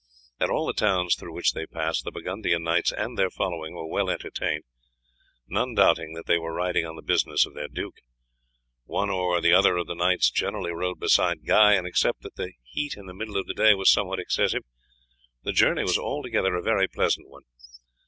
[0.39, 3.85] At all the towns through which they passed the Burgundian knights and their following were
[3.85, 4.63] well entertained,
[5.47, 7.97] none doubting that they were riding on the business of their duke.
[8.85, 12.97] One or other of the knights generally rode beside Guy, and except that the heat
[12.97, 14.63] in the middle of the day was somewhat excessive,
[15.43, 17.43] the journey was altogether a very pleasant one.